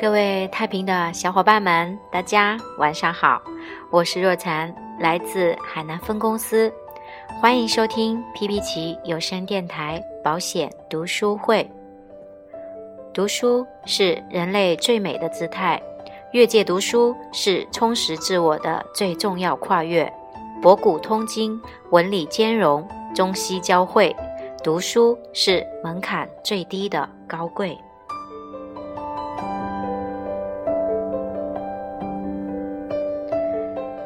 [0.00, 3.42] 各位太平的小伙伴们，大家晚上好，
[3.90, 6.72] 我是若禅，来自海南分公司，
[7.40, 11.68] 欢迎收听皮皮奇有声电台保险读书会。
[13.12, 15.82] 读书是人类最美的姿态，
[16.30, 20.10] 越界读书是充实自我的最重要跨越。
[20.62, 21.60] 博古通今，
[21.90, 22.86] 文理兼容，
[23.16, 24.14] 中西交汇，
[24.62, 27.76] 读书是门槛最低的高贵。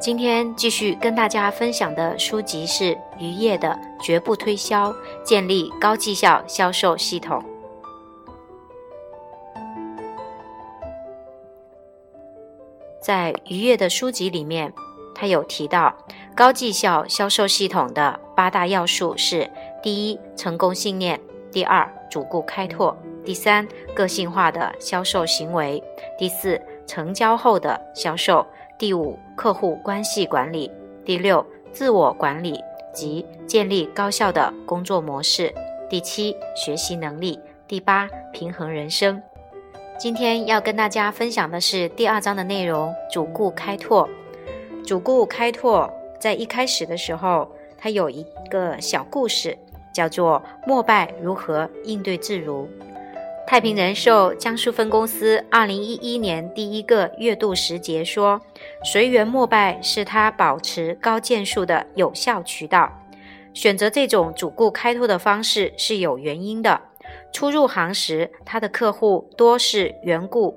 [0.02, 3.68] 今天继续跟大家分享的书籍是渔业的
[4.04, 7.40] 《绝不推销，建立高绩效销售系统》。
[13.00, 14.72] 在渔业的书籍里面，
[15.14, 15.94] 他有提到
[16.34, 19.48] 高绩效销售系统的八大要素是：
[19.80, 21.16] 第一，成功信念；
[21.52, 22.92] 第二，主顾开拓；
[23.24, 25.80] 第三，个性化的销售行为；
[26.18, 28.44] 第四，成交后的销售。
[28.78, 30.70] 第五，客户关系管理；
[31.04, 35.48] 第六，自我管理及建立高效的工作模式；
[35.88, 39.20] 第七，学习能力；第八，平衡人生。
[39.98, 44.08] 今天要跟大家分享的是第二章的内容：主顾开拓。
[44.84, 49.56] 主顾开拓在一开始的时候，它有一个小故事，
[49.94, 52.68] 叫做“莫拜如何应对自如”。
[53.52, 58.40] 太平人寿江苏分公司二零一一年第一个月度时节说
[58.82, 62.90] ：“随缘莫拜是他保持高件数的有效渠道。
[63.52, 66.80] 选择这种主顾开拓的方式是有原因的。
[67.30, 70.56] 初入行时，他的客户多是缘故，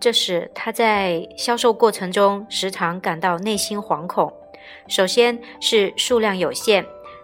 [0.00, 4.32] 这使他在销售过程中时常感到内心惶恐。
[4.88, 6.82] 首先是数量有限。”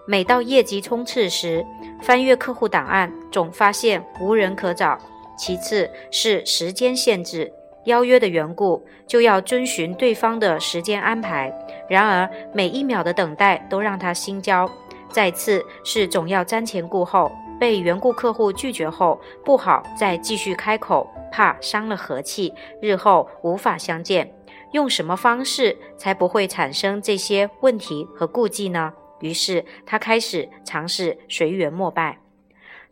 [0.09, 1.67] 每到业绩冲刺时，
[2.01, 4.97] 翻阅客户档案，总发现无人可找。
[5.37, 7.53] 其次是时间限制，
[7.85, 11.53] 邀约的缘故，就要遵循对方的时间安排。
[11.89, 14.71] 然而每一秒的等待都让他心焦。
[15.11, 24.33] 再次是总要瞻前顾后，被缘故客户拒绝后，不好再继续开口，怕伤了和气，日后无法相见。
[24.73, 28.93] 用什么方式才不会产生这些问题和顾忌呢？
[29.21, 32.19] 于是他开始尝试随缘膜拜。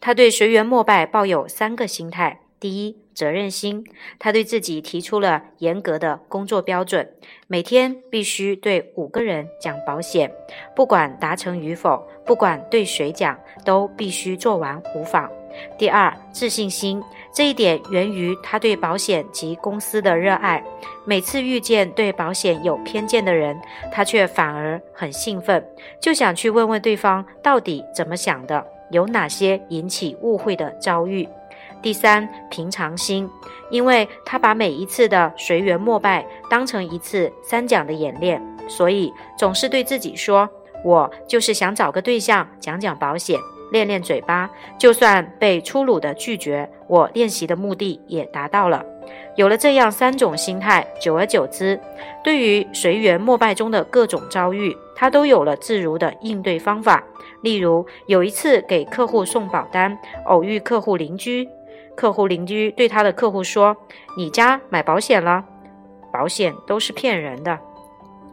[0.01, 3.85] 他对随缘膜拜抱有三个心态：第一，责任心。
[4.19, 7.11] 他对自己提出了严格的工作标准，
[7.47, 10.31] 每天必须对五个人讲保险，
[10.77, 15.31] 不管达成与否，不管对谁讲，都必须做完无妨。
[15.79, 17.03] 第二，自信心。
[17.35, 20.63] 这一点源于他对保险及公司的热爱。
[21.05, 23.61] 每次遇见对保险有偏见的人，
[23.93, 25.67] 他却反而很兴奋，
[26.01, 31.29] 就想去问问对方到底怎么想的，有哪些引起误会的遭遇。
[31.83, 33.29] 第三，平常心。
[33.71, 40.49] 因为他把每一次的随缘膜拜当成一次三讲的演练，所以总是对自己说
[40.85, 43.39] ：“我就是想找个对象讲讲保险。”
[43.75, 44.49] 练练嘴巴，
[44.79, 48.87] 就算被粗鲁的拒绝，我练习的目的也达到了。
[49.35, 51.79] 有了这样三种心态，久而久之，
[52.23, 57.03] 对于随缘膜拜中的各种遭遇，他都有了自如的应对方法。
[57.43, 61.49] 例如，有一次给客户送保单，偶遇客户邻居，
[61.97, 63.77] 客户邻居对他的客户说
[64.17, 65.45] ：“你家买保险了？
[66.13, 67.59] 保险都是骗人的，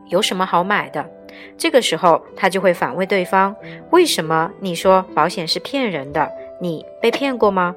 [0.06, 1.04] 有什么好买的？”
[1.58, 3.56] 这个时候，他就会反问对方
[3.92, 6.32] ：“为什么你说保险是骗人的？
[6.60, 7.76] 你被骗过吗？”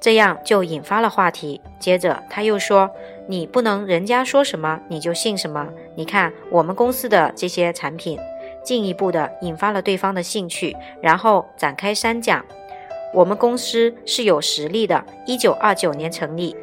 [0.00, 1.60] 这样就引发了话题。
[1.78, 2.90] 接着他又说
[3.26, 5.68] ：“你不能人家说什么你就信什么。
[5.94, 8.18] 你看我们公司的这些产品，
[8.62, 12.44] 进一步的引发了对方的兴趣，然后展开三讲。
[13.14, 16.54] 我们公司是有实力的，一九二九年成立。”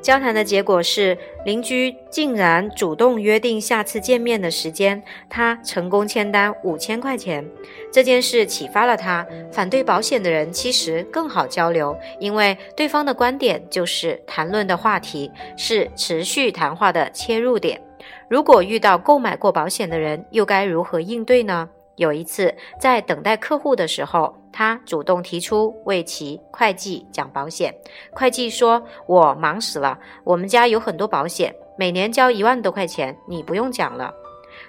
[0.00, 7.44] 交谈的结果是，邻居竟然主动约定下次见面的时间，他成功签单五千块钱。
[7.92, 17.80] 这件事启发了他，反对保险的人其实更好交流，因为对方的观点就是谈论的话题，是持续谈话的切入点。
[18.28, 21.68] 如果遇到购买过保险的人，又该如何应对呢？
[21.96, 27.72] 有一次，在等待客户的时候，他主动提出为其会计讲保险。
[28.10, 34.12] 会计说：“我忙死了，我们家有很多保险，每年交一万多块钱，你不用讲了。”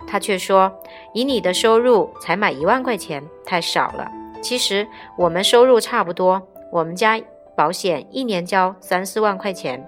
[0.06, 0.72] 他却说
[1.16, 4.08] ：“以你的收入，才买一万块钱太少了。
[4.44, 4.88] 其实
[5.18, 6.40] 我们收入差不多，
[6.72, 7.20] 我们家
[7.56, 9.84] 保险一年交三四万块钱。”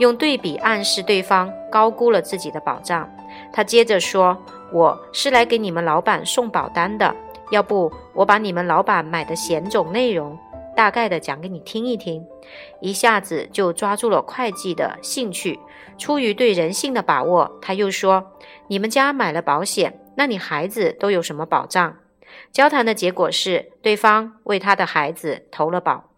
[0.00, 3.06] 用对比暗示对方高估了自己的保障。
[3.52, 4.34] 他接着说。
[4.74, 7.14] 我是来给你们老板送保单的，
[7.52, 10.38] 要不我把你们老板买的险种内容
[10.74, 12.24] 大概的讲给你听一听，
[12.80, 15.60] 一下子就抓住了会计的兴趣。
[15.98, 18.32] 出于对人性的把握，他又说
[18.68, 21.98] ：“你们家买了保险，那你孩子都有什么保障？”
[22.50, 26.08] 交谈的结果是，对方为他的孩子投了保，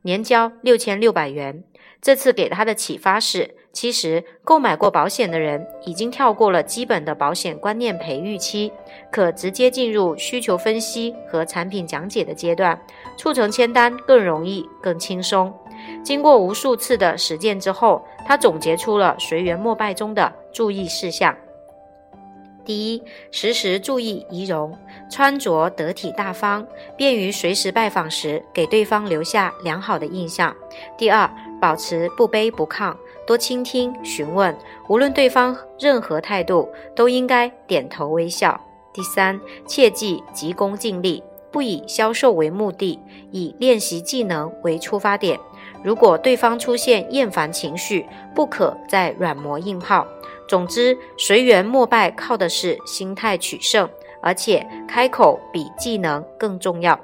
[0.00, 1.62] 年交六千六百元。
[2.00, 3.54] 这次给他的启发是。
[3.70, 8.72] 其实，购买过保险的人已经跳过了基本的保险观念培育期，
[9.12, 12.80] 可直接进入需求分析和产品讲解的阶段，
[13.16, 15.54] 促成签单更容易、更轻松。
[16.02, 21.36] 经过无数次的实践之后，他总结出了随缘莫拜中的注意事项：
[22.68, 24.76] 第一，时时注意仪容，
[25.10, 26.66] 穿着得体大方，
[26.98, 30.52] 便于随时拜访时给对方留下良好的印象；
[30.98, 32.94] 第二，保持不卑不亢。
[33.26, 34.54] 多倾听、询问，
[34.86, 38.60] 无论对方任何态度，都应该点头微笑。
[38.92, 43.00] 第三，切忌急功近利，不以销售为目的，
[43.30, 45.40] 以练习技能为出发点。
[45.82, 48.04] 如果对方出现厌烦情绪，
[48.34, 50.06] 不可再软磨硬泡。
[50.48, 53.88] 总之，随缘莫拜靠的是心态取胜，
[54.22, 56.98] 而且开口比技能更重要。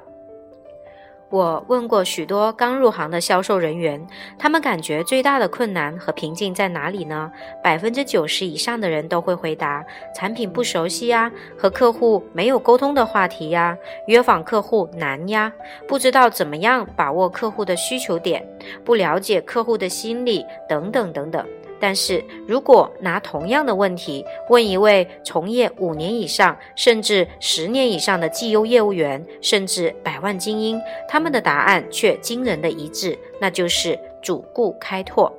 [1.29, 4.05] 我问过许多刚入行的销售人员，
[4.37, 7.31] 他们感觉最大的困难和瓶颈在哪里呢？
[7.63, 9.83] 百分之九十以上的人都会回答：
[10.15, 13.77] 产品不熟悉呀，和客户没有沟通的话题呀，
[14.07, 15.51] 约访客户难呀，
[15.87, 18.47] 不知道怎么样把握客户的需求点，
[18.85, 21.45] 不了解客户的心理等等等等。
[21.79, 35.31] 但是如果拿同样的问题问一位从业五年以上，甚至十年以上的绩优业务员，甚至百万精英，他们的答案却惊人的一致，那就是主顾开拓。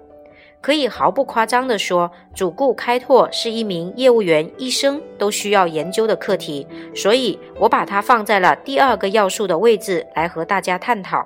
[0.63, 11.25] 可以毫不夸张地说，主顾开拓是一名业务员一生都需要研究的课题，所以我把它放在了第二个要素的位置来和大家探讨。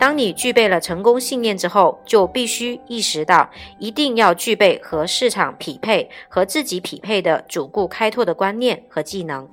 [0.00, 9.46] 当你具备了成功信念之后，就必须意识到，一定要具备和市场匹配、和自己匹配的主顾开拓的观念和技能。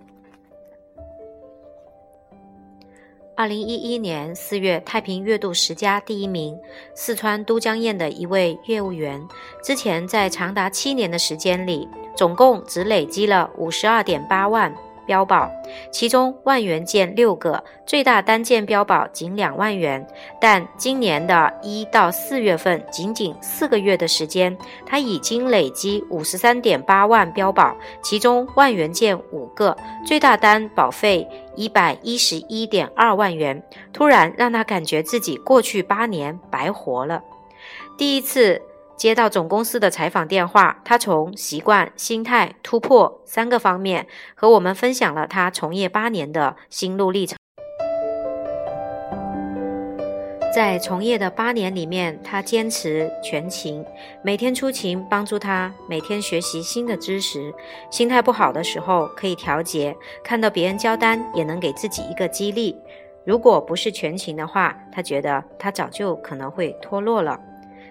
[3.36, 6.58] 二零一一年四月，太平月度十佳第一名，
[6.96, 9.22] 四川都江堰的一位业务员，
[9.62, 11.86] 之前在长达七年的时间里，
[12.16, 14.74] 总共只累积了五十二点八万。
[15.08, 15.50] 标保，
[15.90, 20.06] 其中万元件六个，最大单件标保仅两万元。
[20.40, 24.56] 但今年的一到四月份，仅仅四个月的时间，
[24.86, 29.76] 他已经累积五十三点八万标保，其中万元件五个，
[30.06, 33.64] 最大单保费一百一十一点二万元。
[33.92, 37.24] 突然让他感觉自己过去八年白活了。
[37.98, 38.62] 第一次。
[38.98, 47.38] 接到总公司的采访电话，他从习惯、心态、突破三个方面和我们分享了他从业八年的心路历程。
[50.52, 53.86] 在从业的八年里面，他坚持全勤，
[54.24, 57.54] 每天出勤帮助他每天学习新的知识。
[57.92, 62.76] 心态不好的时候可以调节，看到别人交单也能给自己一个激励。
[63.24, 67.40] 如果不是全勤的话，他觉得他早就可能会脱落了。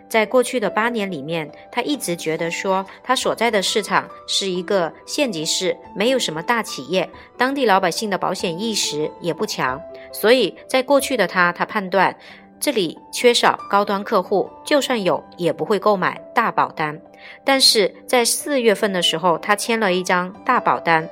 [0.09, 9.81] 在过去的八年里面，他一直觉得说，他所在的市场是一个县级市，没有什么大企业，当地老百姓的保险意识也不强，
[10.13, 12.17] 所以在过去的他，他判断
[12.61, 17.01] 这里缺少高端客户，就算有也不会购买大保单。
[17.45, 21.09] 但是在四月份的时候，他签了一张大保单，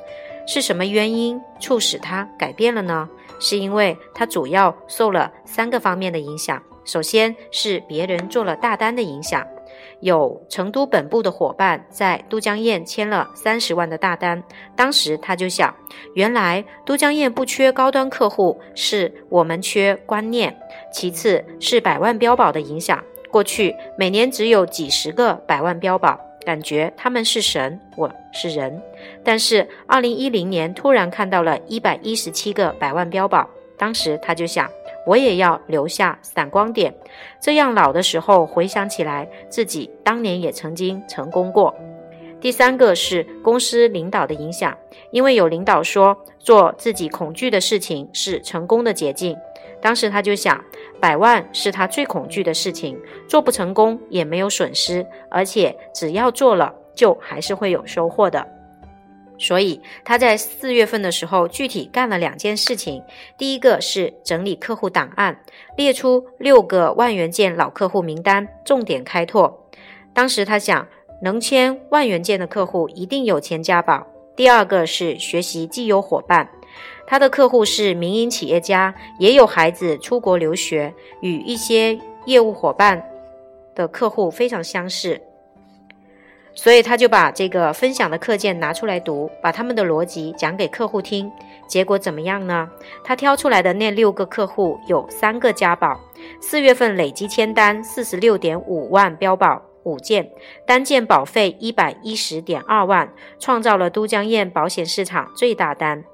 [0.47, 3.09] 是什么原因促使他改变了呢？
[3.41, 6.63] 是因为他主要受了三个方面的影响。
[6.85, 9.47] 首先是别人做了大单的影响，
[10.00, 14.43] 有成都本部的伙伴在都江堰签了三十万的大单，
[14.76, 15.75] 当时他就想，
[16.14, 20.55] 原来都江堰不缺高端客户，是我们缺观念。
[20.93, 28.81] 其次是百万标保的影响，过去每年只有几十个百万标保，感觉他们是神，我是人。
[29.25, 33.49] 但是二零一零年突然看到了一百一十七个百万标保，
[33.79, 34.71] 当时他就想。
[35.07, 36.95] 我也要留下闪光点，
[37.41, 41.75] 这样老的时候回想起来，自己当年也曾经成功过。
[42.41, 44.77] 第三个是公司领导的影响，
[45.11, 49.37] 因为有领导说做自己恐惧的事情是成功的捷径。
[49.81, 50.63] 当时他就想，
[51.01, 58.47] 百万是他最恐惧的事情，做不成功也没有损失，而且只要做了，就还是会有收获的。
[59.45, 63.03] 所以他在四月份的时候，具体干了两件事情。
[63.37, 65.39] 第一个是整理客户档案，
[65.77, 69.69] 列出六个万元件老客户名单，重点开拓。
[70.15, 70.89] 当时他想，
[71.21, 74.07] 能签万元件的客户一定有钱加宝。
[74.35, 76.49] 第二个是学习既有伙伴，
[77.07, 83.05] 他的客户是民营企业家，也有孩子出国留学，与一些业务伙伴
[83.75, 85.21] 的客户非常相似。
[86.55, 91.31] 所以他就把这个分享的课件拿出来读，把他们的逻辑讲给客户听。
[91.67, 92.71] 结果怎么样呢？
[93.03, 95.99] 他挑出来的那六个客户有三个加保，
[96.41, 100.31] 四月份累计签单四十六点五万标保五件，
[100.67, 106.05] 单件保费一百一十点二万，创造了都江堰保险市场最大单。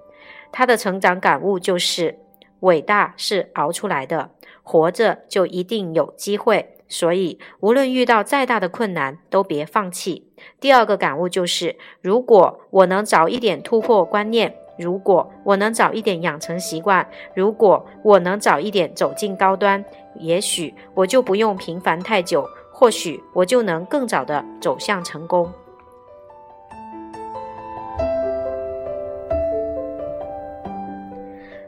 [0.50, 2.18] 他的成长感悟就是：
[2.60, 4.30] 伟大是熬出来的，
[4.62, 6.76] 活着就一定有机会。
[6.90, 10.26] 所以，无论遇到再大的困难，都别放弃。
[10.60, 19.84] 第二个感悟就是：如果我能早一点突破观念，如果我能早一点养成习惯，如果我能早一点走进高端，
[20.16, 25.52] 也许我就不用平凡太久，或许我就能更早的走向成功。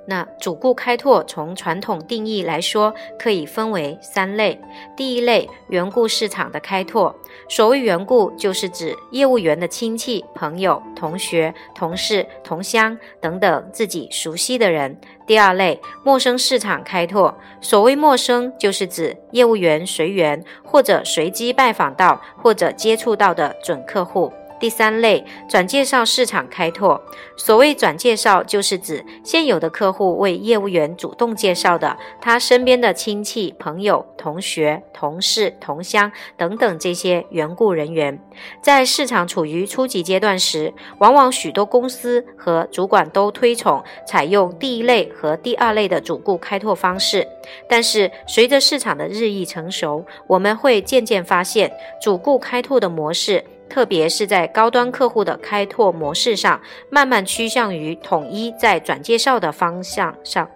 [0.04, 4.60] 那主顾开拓从传统定义来说，可以分为三类。
[4.96, 7.14] 第一类，缘故市场的开拓。
[7.48, 15.00] 所谓缘故，就是指业务员的亲戚、朋友、同学、同事、同乡等等自己熟悉的人。
[15.24, 17.32] 第二类，陌生市场开拓。
[17.60, 24.32] 所谓陌生，就是指业务员随缘或者随机拜访到或者接触到的准客户。
[24.62, 27.02] 第三类转介绍市场开拓，
[27.36, 38.16] 所谓转介绍，就是指现有的客户为业务员主动介绍的，他身边的亲戚、朋友、同学、同事、同乡等等这些缘故人员。
[38.62, 47.26] 在市场处于初级阶段时，往往许多公司和主管都推崇采用第一类和第二类的主顾开拓方式。
[47.68, 53.44] 但是随着市场的日益成熟，我们会渐渐发现，主顾开拓的模式。
[53.72, 56.60] 特别是在高端客户的开拓模式上，
[56.90, 60.46] 慢慢趋向于统一在转介绍的方向上。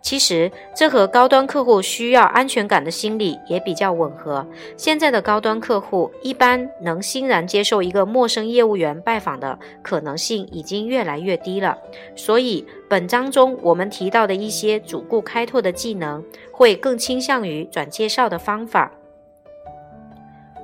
[0.00, 4.46] 其实，这和高端客户需要安全感的心理也比较吻合。
[4.76, 11.76] 现在的高端客户一般能欣然接受一个陌生业务员拜访的可能性已经越来越低了。
[12.14, 18.92] 所以，本章中我们提到的一些主顾开拓的技能，会更倾向于转介绍的方法。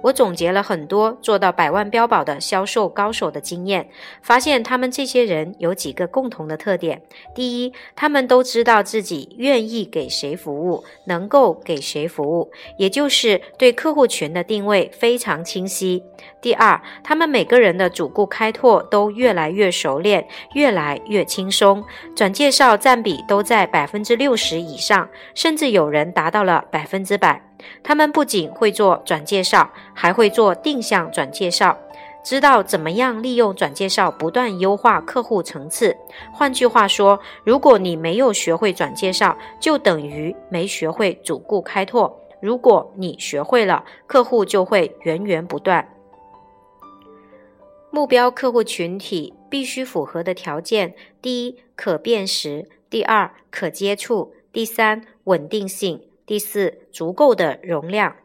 [0.02, 3.88] 我总结了很多做到百万标保的销售高手的经验，
[4.20, 7.02] 发现他们这些人有几个共同的特点：
[7.34, 16.02] 第一，他们都知道自己愿意给谁服务，能够给谁服务，也就是对客户群的定位非常清晰；
[16.40, 21.84] 第二，他们每个人的主顾开拓都越来越熟练，越来越轻松，
[22.16, 27.51] 转介绍占比都在百分之六十以上，甚至有人达到了百分之百。
[27.82, 31.76] 他们不仅会做转介绍，还会做定向转介绍，
[32.24, 35.96] 知道怎么样利用转介绍不断优化客户层次。
[36.32, 45.88] 换句话说，如果你没有学会转介绍，就等于没学会主顾开拓；如果你学会了，客户就会源源不断。
[47.90, 56.00] 目标客户群体必须符合的条件：第一，可辨识；第二，可接触；第三，稳定性。
[56.24, 58.16] 第四，足够的容量。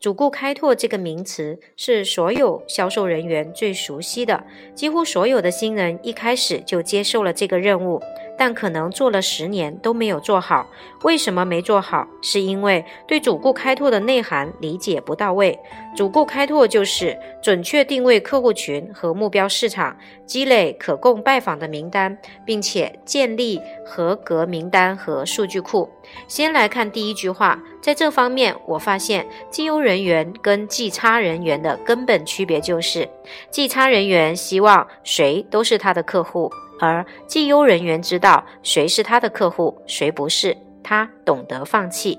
[0.00, 4.44] 主顾开拓这个名词是所有销售人员最熟悉的，
[4.74, 8.02] 几乎所有的新人一开始就接受了这个任务。
[8.44, 10.66] 但可能做了十年都没有做好，
[11.04, 12.08] 为什么没做好？
[12.20, 15.56] 是因为对主顾开拓的内涵理解不到位。
[15.94, 19.96] 主顾开拓就是准确定位客户群和目标市场，
[20.26, 25.88] 积累可供拜访的名单，并且建立合格名单和数据库。
[26.26, 33.08] 先来看第一句话，在这方面，我发现绩优人员跟绩差人员的根本区别就是，
[33.52, 36.50] 绩差人员希望谁都是他的客户。
[36.82, 42.18] 而绩优人员知道谁是他的客户，谁不是，他懂得放弃；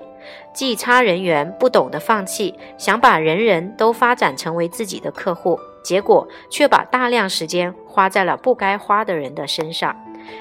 [0.54, 9.94] 绩差人员不懂得放弃，想把人人都发展成为自己的客户，结果却把大量时间花在了不该花的人的身上。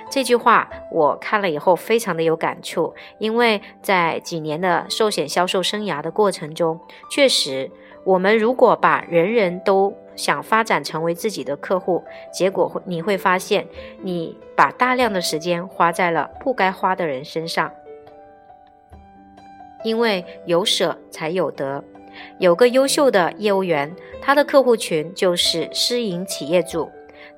[0.09, 6.79] 这句话我看了以后非常的有感触，因为在几年的寿险销售生涯的过程中，
[7.11, 7.69] 确实，
[8.05, 13.67] 我们如果把人人都想发展成为自己的客户，结果你会发现，
[14.01, 17.71] 你把大量的时间花在了不该花的人身上。
[19.83, 21.83] 因为有舍才有得。
[22.37, 26.89] 有个优秀的业务员，他的客户群就是私营企业主，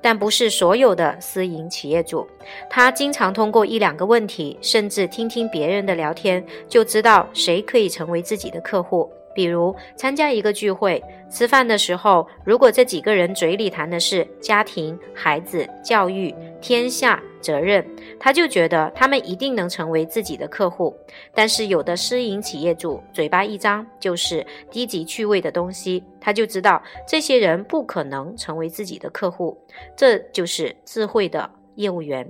[0.02, 2.26] 但不是所有的私营企业主。
[2.68, 9.10] 他经常通过一两个问题，甚至听听别人的聊天，就知道谁可以成为自己的客户。
[9.36, 11.00] 比如参加一个聚会，
[11.30, 17.86] 吃饭的时候，如果这几个人嘴里谈的是家庭、孩子、教育、天下、责任，
[18.18, 20.96] 他就觉得他们一定能成为自己的客户。
[21.34, 29.56] 但是有的私营企业主嘴巴一张就是低级趣味的东西，他就知道这些人不可能成为自己的客户。
[29.94, 32.26] 这就是智慧的业务员，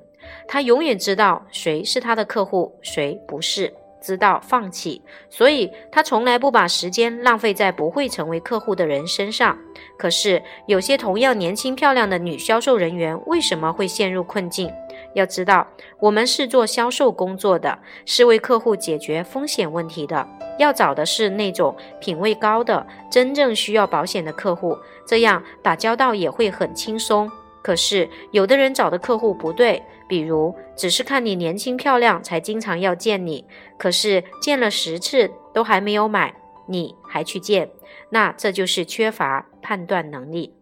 [0.48, 3.72] 他永远知道谁是他的客户，谁不是。
[4.06, 9.58] 知道放弃，所以他从来不把时间浪费在不会成为客户的人身上。
[9.98, 14.70] 可是，有些同样年轻漂亮的女销售人员为什么会陷入困境？
[15.14, 15.66] 要知道，
[15.98, 20.24] 我们是做销售工作的，是为客户解决风险问题的。
[20.56, 27.28] 要找的是那种品位高的、真正需要保险的客户，这样打交道也会很轻松。
[27.60, 29.82] 可是，有的人找的客户不对。
[30.08, 33.44] 比如，只是看你年轻漂亮，才经常要见你。
[33.78, 36.34] 可是见了十次都还没有买，
[36.66, 37.70] 你还去见，
[38.10, 40.54] 那这就是缺乏判断能力。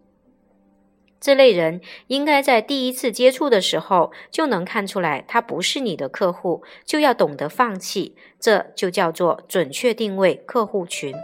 [1.21, 8.15] 这类人应该在第一次接触的时候就能看出来，他不是你的客户，就要懂得放弃。
[8.39, 11.15] 这就叫做准确定位客户群。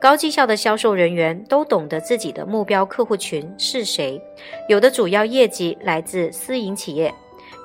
[0.00, 4.22] 高绩效的销售人员都懂得自己的目标客户群是谁，
[4.68, 7.12] 有的主要业绩来自私营企业。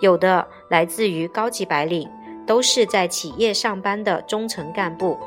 [0.01, 2.09] 有的来自于高级白领，
[2.45, 5.17] 都是在企业上班的中层干部。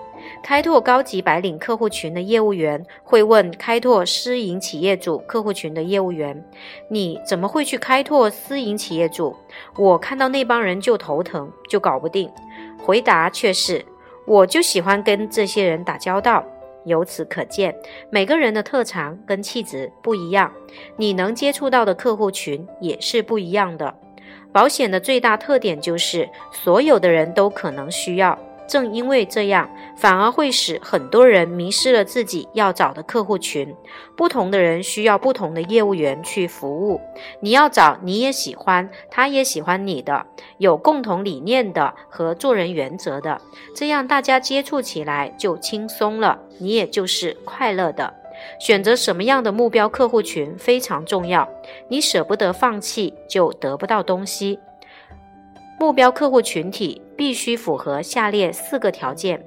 [0.40, 6.44] 开拓高级白领客户群的业务员会问开拓私营企业主客户群的业务员
[6.88, 9.34] ：“你怎么会去开拓私营企业主？
[9.76, 12.30] 我看到那帮人就头疼，就搞不定。”
[12.78, 13.84] 回答却是
[14.24, 16.44] ：“我就喜欢跟这些人打交道。”
[16.84, 17.74] 由此可见，
[18.10, 20.52] 每个人的特长跟气质不一样，
[20.96, 23.94] 你能接触到的客户群也是不一样的。
[24.52, 33.74] 保险的最大特点就是所有的人都可能需要，正因为这样，反而会使很多人迷失了自己要找的客户群。
[34.16, 37.00] 不同的人需要不同的业务员去服务，
[37.40, 40.26] 你要找你也喜欢，他也喜欢你的，
[40.58, 43.40] 有共同理念的和做人原则的，
[43.74, 48.21] 这样大家接触起来就轻松了，你也就是快乐的。
[48.58, 51.48] 选择什么样的目标客户群非常重要，
[51.88, 54.58] 你舍不得放弃就得不到东西。
[55.78, 59.44] 目标客户群体必须符合下列四个条件：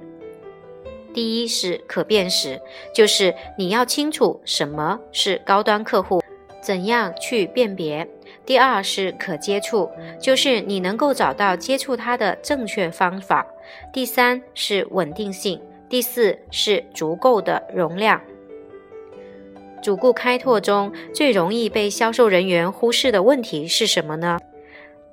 [1.14, 2.60] 第一是可辨识，
[2.94, 6.22] 就是你要清楚什么是高端客户，
[6.60, 8.06] 怎样去辨别；
[8.44, 9.88] 第二是可接触，
[10.20, 13.42] 就是你能够找到接触他的正确方法；
[13.90, 18.20] 第三是稳定性；第四是足够的容量。
[19.86, 24.36] 主顾开拓中最容易被销售人员忽视的问题是什么呢？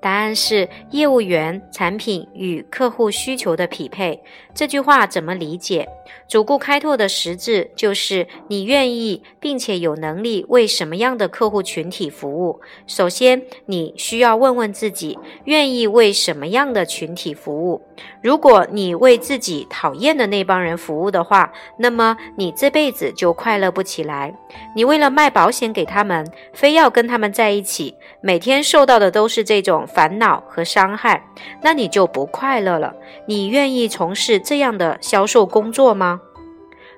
[0.04, 4.22] 答案是业务员产品与客户需求的匹配。
[4.54, 5.88] 这句话怎么理解？
[6.28, 12.60] 主顾开拓的实质就是你愿意并且有能力为什么样的客户群体服务。
[12.86, 17.82] 首先，你需要问问自己，愿意为什么样的群体服务。
[18.22, 24.36] 如果你为自己讨厌的那帮人服务的话，那么你这辈子就快乐不起来。
[24.76, 31.26] 你为了卖保险给他们，非要跟他们在一起，每天受到的都是这种烦恼和伤害，
[31.62, 32.96] 那你就不快乐了。
[33.28, 36.22] 你愿意从事这样的销售工作吗？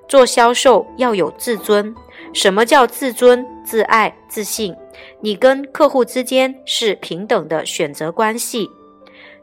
[0.08, 1.96] 做销售要有自尊。
[2.34, 4.76] 什么叫自尊、自爱、自信？
[5.22, 8.70] 你跟客户之间是平等的选择关系。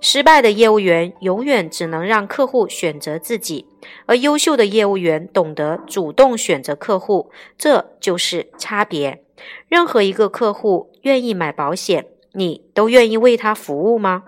[0.00, 3.66] 失败的业务员永远只能让客户选择自己，
[4.06, 9.22] 而优秀的业务员懂得主动选择客户，这就是差别。
[9.68, 14.22] 任何一个客户愿意买保险，你都愿意为他服务吗？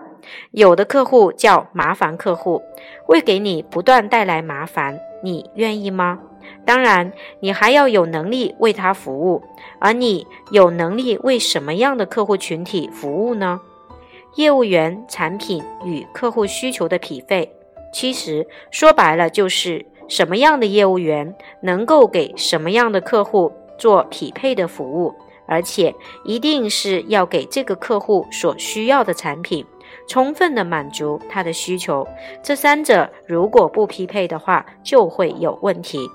[0.51, 2.61] 有的客户叫麻烦客户，
[3.05, 6.19] 会给你不断带来麻烦，你愿意吗？
[6.65, 9.43] 当然，你还要有能力为他服务，
[9.79, 13.61] 而你有能力为什么样的客户群体服务呢？
[14.35, 17.51] 业务员产品与客户需求的匹配，
[17.93, 25.13] 其实说白了就是什么样的业务员能够给什么样的客户做匹配的服务，
[25.47, 29.65] 而且一定是要给这个客户所需要的产品，
[30.07, 32.07] 充分的满足他的需求。
[32.43, 36.09] 这三者如果不匹配的话，就会有问题。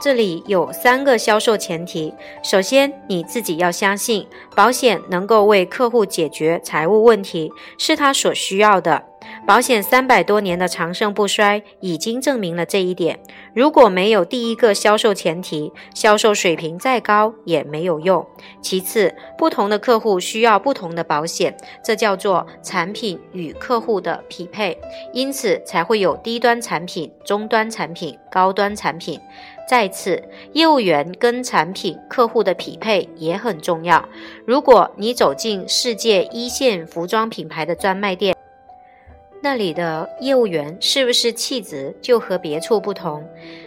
[0.00, 9.04] 这里有三个销售前提：首先，你自己要相信保险能够为客户解决财务问题，是他所需要的。
[9.48, 13.18] 保险三百多年的长盛不衰已经证明了这一点。
[13.54, 18.26] 如果没有第一个销售前提，销售水平再高也没有用。
[18.60, 24.76] 其次，不同的客户需要不同的保险，这叫做产品与客户的匹配，
[25.14, 29.18] 因此才会有低端产品、中端产品、高端产品。
[29.66, 34.06] 再次，业务员跟产品客户的匹配也很重要。
[34.44, 38.36] 如果你走进世界一线服装品牌的专卖店，
[39.40, 43.24] 那里的业务员是不是气质就和别处不同？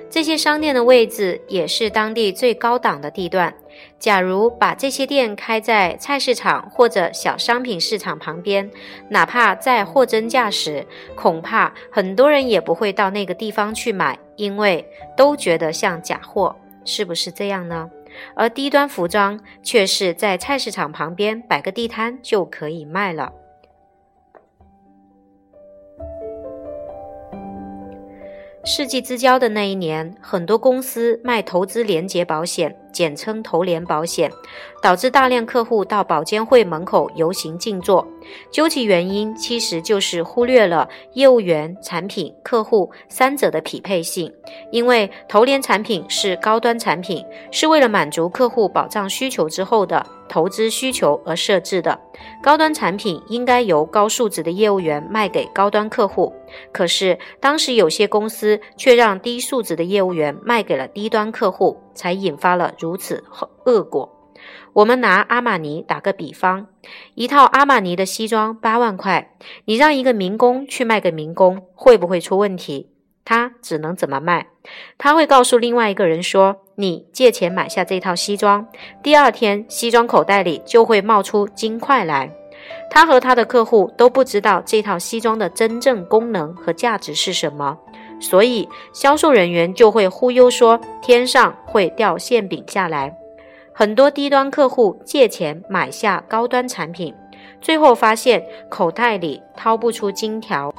[0.10, 3.54] 这些商店的位置也是当地最高档的地段。
[3.98, 8.70] 假如把这些店开在菜市场或者小商品市场旁边，
[9.08, 16.54] 哪怕在货真价实，恐怕很多人也不会到那个地方去买，因为都觉得像假货，
[16.84, 17.90] 是不是这样呢？
[18.36, 23.32] 而低端服装却是在菜市场旁边摆个地摊就可以卖了。
[28.64, 34.32] 世纪之交的那一年，很多公司卖投资连结保险，简称投连保险，
[34.84, 38.08] 导致大量客户到保监会门口游行静坐。
[38.52, 44.32] 究其原因，其实就是忽略了业务员、产品、客户三者的匹配性。
[44.72, 50.06] 因为投连产品是高端产品，是为了满足客户保障需求之后的。
[50.32, 52.00] 投资需求而设置的
[52.42, 56.34] 高端产品，应该由高素质的业务员卖给高端客户。
[56.72, 63.26] 可是当时有些公司却让低素质的业务员卖给了低端客户，才引发了如此
[63.66, 64.10] 恶果。
[64.72, 66.68] 我们拿阿玛尼打个比方，
[67.14, 72.88] 一套阿玛尼的西装八万块，你让一个民工去卖给民工，会不会出问题？
[73.24, 74.48] 他只能怎么卖？
[74.98, 78.68] 他会告诉另外一个人说：“你借钱买下这套西装，
[79.02, 82.32] 第二天西装口袋里就会冒出金块来。”
[82.92, 87.78] 他和他的客户都不知道这套西装的真正功能和价值是什么，
[88.20, 93.16] 所以销售人员就会忽悠说天上会掉馅饼下来。
[93.74, 97.14] 很多低端客户借钱买下高端产品，
[97.62, 100.74] 最后发现口袋里掏不出金条。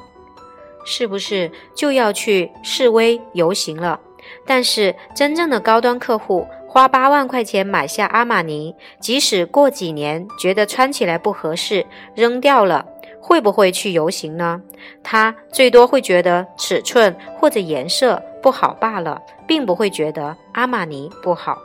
[0.85, 3.99] 是不是就要去示威游行了？
[4.47, 12.87] 但是真正的高端客户花八万块钱买下阿玛尼，即使过几年觉得穿起来不合适，扔掉了，
[13.21, 14.61] 会不会去游行呢？
[15.03, 21.59] 他最多会觉得尺寸或者颜色不好罢了，并不会觉得阿玛尼不好。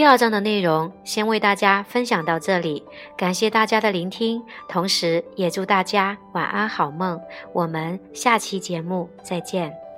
[0.00, 2.82] 第二章的内容先为大家分享到这里，
[3.18, 7.20] 感谢大家的聆听，同时也祝大家晚安好梦。
[7.52, 9.89] 我们下期节目再见。